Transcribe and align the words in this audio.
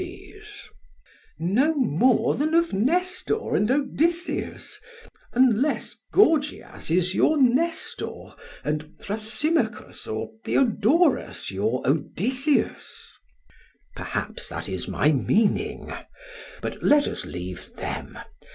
PHAEDRUS: 0.03 0.69
No 1.37 1.75
more 1.75 2.33
than 2.33 2.55
of 2.55 2.73
Nestor 2.73 3.55
and 3.55 3.69
Odysseus, 3.69 4.81
unless 5.33 5.95
Gorgias 6.11 6.89
is 6.89 7.13
your 7.13 7.37
Nestor, 7.39 8.33
and 8.63 8.97
Thrasymachus 8.99 10.07
or 10.07 10.31
Theodorus 10.43 11.51
your 11.51 11.83
Odysseus. 11.85 13.11
SOCRATES: 13.11 13.13
Perhaps 13.95 14.49
that 14.49 14.67
is 14.67 14.87
my 14.87 15.11
meaning. 15.11 15.93
But 16.63 16.81
let 16.81 17.07
us 17.07 17.23
leave 17.25 17.71
them. 17.75 18.17